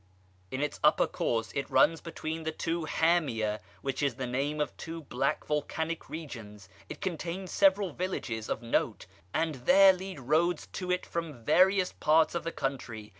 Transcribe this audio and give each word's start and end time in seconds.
In 0.49 0.63
its 0.63 0.79
upper 0.83 1.05
course 1.05 1.51
it 1.53 1.69
runs 1.69 2.01
between 2.01 2.41
the 2.41 2.51
two 2.51 2.85
Hamiya, 2.85 3.59
which 3.83 4.01
is 4.01 4.15
the 4.15 4.25
name 4.25 4.59
of 4.59 4.75
two 4.75 5.03
black 5.03 5.45
volcanic 5.45 6.09
regions. 6.09 6.67
It 6.89 7.01
contains 7.01 7.51
several 7.51 7.91
villages 7.91 8.49
of 8.49 8.63
note, 8.63 9.05
and 9.31 9.53
there 9.67 9.93
lead 9.93 10.19
roads 10.19 10.65
to 10.73 10.89
it 10.89 11.05
from 11.05 11.43
various 11.45 11.91
parts 11.93 12.33
of 12.33 12.43
the 12.43 12.51
country. 12.51 13.09